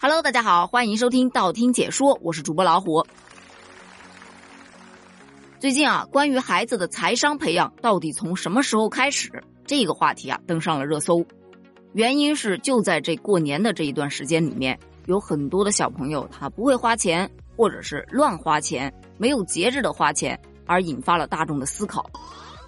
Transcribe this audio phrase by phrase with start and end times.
[0.00, 3.04] Hello，大家好，欢迎收听道听解说，我是主播老虎。
[5.58, 9.42] 最近啊，关于孩子的财商培养到底从什么时候开始？
[9.66, 11.26] 这个话题啊登上了热搜。
[11.94, 22.08] 原因是就在这过年的这一段时间里面，有很多的小朋友他不会花钱，或者是乱花钱，没有节制的花钱，而引发了大众的思考。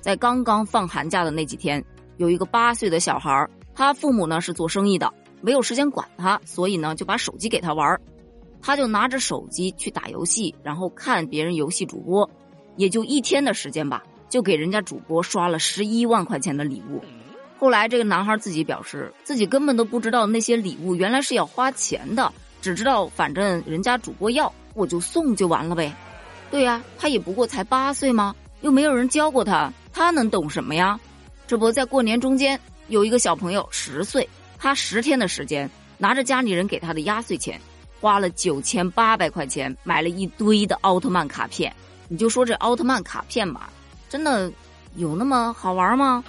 [0.00, 1.84] 在刚刚放寒假的那几天，
[2.16, 5.08] 有一个八岁的小孩，他父母呢是做生意的。
[5.40, 8.00] 没有时间管他，所以呢就把手机给他玩
[8.62, 12.28] 他就拿着手机去打游戏，然后看别人游戏主播，
[12.76, 17.02] 也就一天的时间吧，就给人家主播刷了十一万块钱的礼物。
[17.58, 25.94] 后来这个男孩自己表示，自己根本都不知道那些礼物原来是要花钱的，只知道反正人家主播要，我就送就完了呗。
[26.50, 28.34] 对呀，他也不过才八岁吗？
[28.60, 31.00] 又没有人教过他，他能懂什么呀？
[31.46, 34.28] 这不在过年中间有一个小朋友十岁。
[34.62, 37.58] 他十天的时间，拿着家里人给他的压岁钱，
[37.98, 41.74] 花了九千八百块钱买了一堆的奥特曼卡片。
[42.08, 43.70] 你就说这奥特曼卡片吧，
[44.10, 44.52] 真的
[44.96, 46.22] 有那么好玩吗？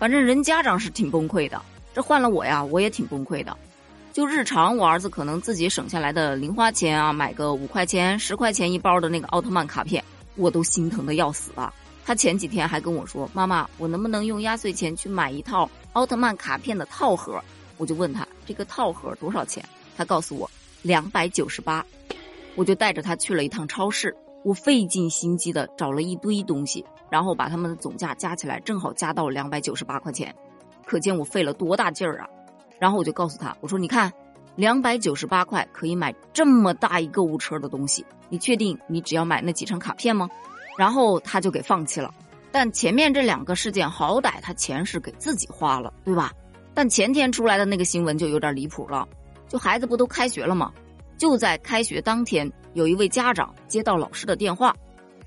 [0.00, 1.60] 反正人家长是挺崩溃的。
[1.94, 3.54] 这换了我呀，我也挺崩溃的。
[4.10, 10.02] 就日常，我儿子可能自己省下来的零花钱啊，买个五块钱、十块钱一包的那个奥特曼卡片，
[10.36, 11.70] 我都心疼的要死啊。
[12.06, 17.38] 他前几天还跟我说：“妈妈，我能不能用压岁钱去买一套奥特曼卡片的套盒？”
[17.76, 19.64] 我就问他这个套盒多少钱，
[19.96, 20.50] 他告诉我
[20.82, 21.84] 两百九十八，
[22.54, 30.34] 我就带着他去了一趟超市，我费尽心机的找了一堆东西，然后把他们的总价加起来，正好加到两百九十八块钱，
[30.84, 32.28] 可见我费了多大劲儿啊！
[32.78, 34.12] 然后我就告诉他，我说你看，
[34.54, 40.28] 两百九十八块可以买这么大一购物车的东西，你确定你只要买那几张卡片吗？
[40.78, 42.12] 然后他就给放弃了，
[42.52, 46.32] 但前面这两个事件好歹他钱是给自己花了，对吧？
[46.76, 49.08] 但前天出来的那个新闻就有点离谱了，
[49.48, 50.70] 就孩子不都开学了吗？
[51.16, 54.76] 就在开学当天，有一位家长接到老师的电话，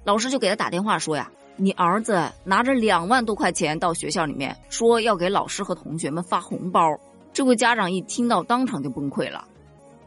[0.03, 6.95] 老师就给他打电话说呀：“你儿子拿着两万多块钱到学校里面，说要给老师和同学们发红包。”
[7.33, 9.43] 这位家长一听到，当场就崩溃了。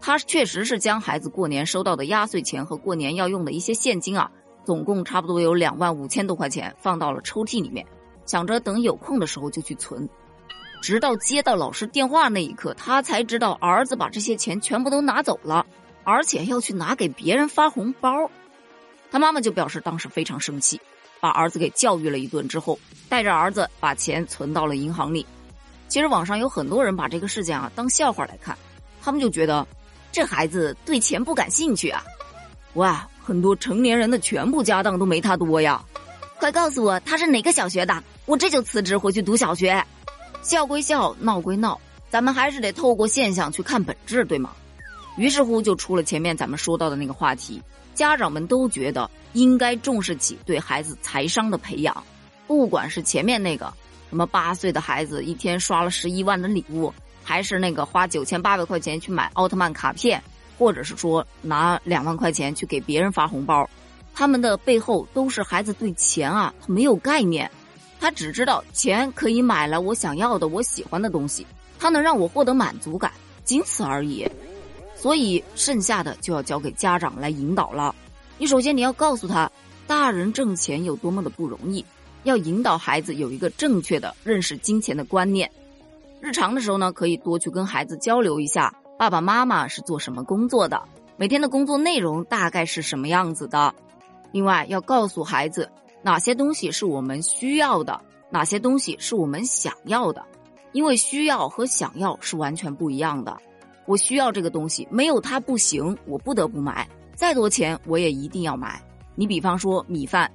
[0.01, 4.31] 他确实是将孩子过年收到的压岁钱和过年要用的一些现金啊，
[4.63, 7.85] 总共差不多有两万五千多块钱放到了抽屉里面，
[8.27, 10.09] 想着等有空的时候就去存。
[10.83, 15.65] 直到接到老师电话那一刻，他才知道儿子把这些钱全部都拿走了，
[16.03, 18.29] 而且要去拿给别人发红包。
[19.09, 20.81] 他妈妈就表示当时非常生气，
[21.21, 22.77] 把儿子给教育了一顿之后，
[23.09, 25.25] 带着儿子把钱存到了银行里。
[25.87, 28.59] 其实网上有很多人把这个事件啊当笑话来看，
[29.01, 29.65] 他们就觉得
[30.11, 32.03] 这孩子对钱不感兴趣啊。
[32.75, 35.81] 哇，很多成年人的全部家当都没他多呀！
[36.41, 39.85] 快告诉我他是哪个小学的，我这就辞职回去读小学。
[40.43, 41.81] 笑归笑，闹归闹，
[42.11, 44.51] 咱们还是得透过现象去看本质，对吗？
[45.17, 47.63] 于是乎，就出了前面咱们说到的那个话题，
[47.95, 52.05] 家长们都觉得应该重视起对孩子财商的培养，
[52.47, 53.73] 不管是前面那个
[54.11, 56.93] 什么八岁的孩子一天刷了十一万的礼物，
[57.23, 60.21] 还是那个花九千八百块钱去买奥特曼卡片，
[60.59, 63.69] 或者是说拿两万块钱去给别人发红包，
[64.13, 67.51] 他们的背后都是孩子对钱啊，他没有概念。
[68.03, 71.47] 他只知道钱可以买来我想要的、我喜欢的东西，
[71.79, 73.13] 它能让我获得满足感，
[73.45, 74.29] 仅此而已。
[74.97, 77.95] 所以剩下的就要交给家长来引导了。
[78.39, 79.49] 你首先你要告诉他，
[79.87, 81.85] 大人挣钱有多么的不容易，
[82.25, 85.49] 要引导孩子有一个正确的认识金钱的观念。
[86.21, 90.83] 日常的时候呢，可以多去跟孩子交流一下，爸爸妈妈是做什么工作的，
[91.17, 93.73] 每天的工作内容大概是什么样子的。
[94.33, 95.71] 另外要告诉孩子。
[96.03, 98.01] 哪些东西是我们需要的？
[98.29, 100.25] 哪些东西是我们想要的？
[100.73, 103.37] 因为需要和想要是完全不一样的。
[103.85, 108.83] 我需要这个东西，没有它不行，我不得不买，再多钱我也一定要买。
[109.15, 110.31] 你比方说米饭，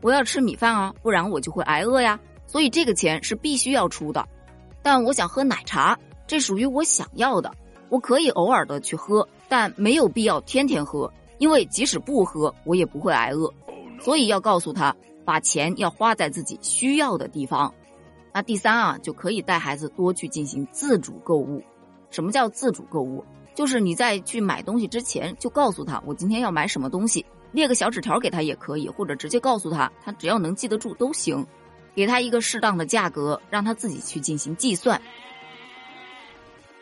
[0.00, 2.18] 我要吃米饭啊，不然我就会挨饿呀。
[2.46, 4.26] 所以这个钱是必须要出的。
[4.82, 7.52] 但我想喝奶茶，这属于我想要的，
[7.88, 13.52] 我可以偶尔的去喝，但没有必要天天喝，因为即使不喝，我也不会挨饿。
[14.00, 14.94] 所以要告诉他，
[15.24, 17.72] 把钱要花在自己需要的地方。
[18.32, 21.62] 那第三啊，就可以带孩子多去进行自主购物。
[22.10, 23.24] 什么叫自主购物？
[23.54, 31.44] 就是你在去买东西之前，就告诉他我今天要买什么东西，列个小纸条给他也可以，或者直接告诉他，他只要能记得住都行。
[31.94, 35.00] 给他一个适当的价格，让他自己去进行计算。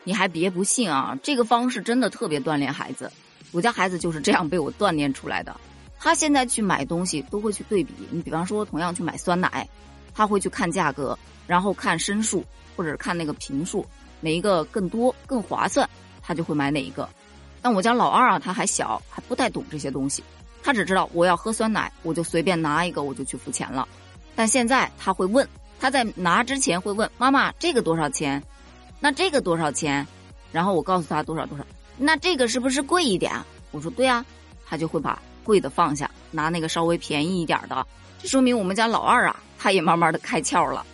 [0.03, 3.09] 你还别不信啊，这个方式真的特别锻炼孩子。
[3.53, 5.55] 我家孩子就是这样被我锻炼出来的。
[6.05, 9.67] 他现在去买东西都会去对比，你比方说同样去买酸奶，
[10.13, 11.17] 他会去看价格，
[11.47, 12.45] 然后看升数
[12.77, 13.83] 或者看那个平数，
[14.21, 15.89] 哪一个更多更划算，
[16.21, 17.09] 他就会买哪一个。
[17.59, 20.23] 但我家老二啊，他还小，还不太懂这些东西，
[20.61, 23.87] 他只知道我要喝酸奶，我就随便拿一个，我就去付钱了。
[24.35, 25.49] 但现在他会问，
[25.79, 28.43] 他在拿之前会问妈妈这个多少钱？
[28.99, 30.05] 那这个多少钱？
[30.51, 31.65] 然后我告诉他多少多少。
[31.97, 33.33] 那这个是不是贵一点？
[33.71, 34.23] 我说对啊，
[34.67, 37.87] 他就会把贵的放下，拿那个稍微便宜一点的。
[38.21, 40.85] 这说明我们家老二啊，他也慢慢的开窍了。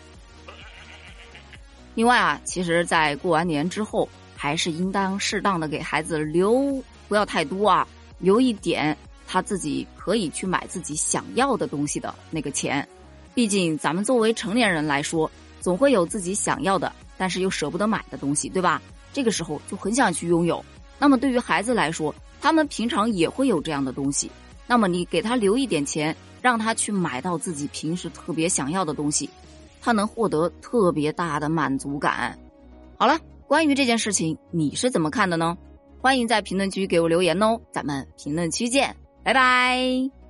[1.95, 7.87] 另外啊，其实，在过完年之后，还是应当适当的给孩子留，不要太多啊，
[8.19, 8.95] 留一点
[9.27, 12.87] 他自己可以去买自己想要的东西的那个钱。
[13.33, 18.81] 毕竟咱们作为成年人来说，总会有自己想要的，但是又舍不得买的东西，对吧？
[19.13, 20.63] 这个时候就很想去拥有。
[20.97, 24.29] 那么对于孩子来说，他们平常也会有这样的东西。
[24.67, 29.29] 那么你给他留一点钱，让他去买到自己平时特别想要的东西。
[29.81, 32.37] 他能获得特别大的满足感。
[32.97, 33.17] 好了，
[33.47, 35.57] 关于这件事情，你是怎么看的呢？
[35.99, 40.20] 欢迎在评论区给我留言哦，咱们评论区见，拜拜。